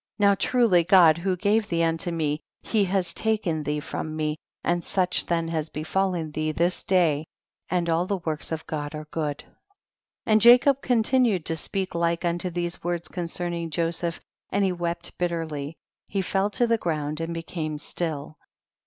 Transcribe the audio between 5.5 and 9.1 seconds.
befallen thee this day, and all the works of God are